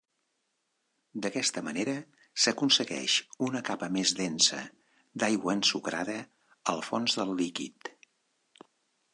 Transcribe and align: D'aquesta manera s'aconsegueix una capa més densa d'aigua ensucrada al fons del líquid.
D'aquesta 1.25 1.61
manera 1.67 1.93
s'aconsegueix 2.45 3.17
una 3.49 3.61
capa 3.69 3.91
més 3.97 4.15
densa 4.21 4.63
d'aigua 5.25 5.55
ensucrada 5.59 6.17
al 6.75 6.83
fons 6.91 7.21
del 7.21 7.37
líquid. 7.45 7.93